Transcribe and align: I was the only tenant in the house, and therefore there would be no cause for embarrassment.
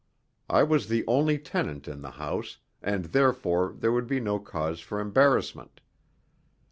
I 0.49 0.63
was 0.63 0.87
the 0.87 1.05
only 1.05 1.37
tenant 1.37 1.87
in 1.87 2.01
the 2.01 2.09
house, 2.09 2.57
and 2.81 3.05
therefore 3.05 3.75
there 3.77 3.91
would 3.91 4.07
be 4.07 4.19
no 4.19 4.39
cause 4.39 4.79
for 4.79 4.99
embarrassment. 4.99 5.79